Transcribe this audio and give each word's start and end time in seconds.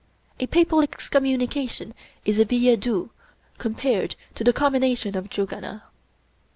A 0.39 0.47
papal 0.47 0.81
excommunication 0.81 1.93
is 2.25 2.39
a 2.39 2.45
biUeUdoux 2.47 3.11
compared 3.59 4.15
to 4.33 4.43
the 4.43 4.51
Commination 4.51 5.15
of 5.15 5.29
Jugana. 5.29 5.83